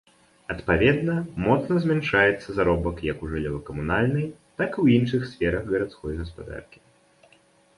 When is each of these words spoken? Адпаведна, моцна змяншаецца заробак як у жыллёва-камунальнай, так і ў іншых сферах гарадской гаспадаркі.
Адпаведна, 0.53 1.17
моцна 1.47 1.73
змяншаецца 1.83 2.49
заробак 2.59 3.03
як 3.11 3.17
у 3.27 3.29
жыллёва-камунальнай, 3.33 4.25
так 4.63 4.69
і 4.73 4.73
ў 4.85 4.87
іншых 5.01 5.21
сферах 5.33 5.63
гарадской 5.75 6.13
гаспадаркі. 6.23 6.79